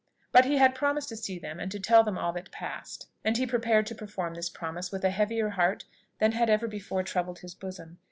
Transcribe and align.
But 0.31 0.45
he 0.45 0.57
had 0.57 0.73
promised 0.73 1.09
to 1.09 1.15
see 1.15 1.37
them 1.37 1.59
and 1.59 1.71
to 1.71 1.79
tell 1.79 2.03
them 2.03 2.17
all 2.17 2.33
that 2.33 2.49
passed; 2.49 3.07
and 3.23 3.37
he 3.37 3.45
prepared 3.45 3.85
to 3.85 3.93
perform 3.93 4.33
this 4.33 4.49
promise 4.49 4.91
with 4.91 5.03
a 5.05 5.11
heavier 5.11 5.49
heart 5.49 5.85
than 6.17 6.31
had 6.31 6.49
ever 6.49 6.67
before 6.67 7.03
troubled 7.03 7.37
his 7.37 7.53
bosom. 7.53 7.99